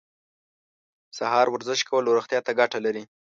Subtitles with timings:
[1.17, 3.03] سهار ورزش کول روغتیا ته ګټه لري.